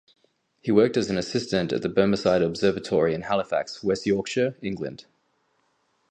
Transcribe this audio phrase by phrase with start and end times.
[0.61, 5.05] He worked as an assistant at the Bermerside Observatory in Halifax, West Yorkshire, England.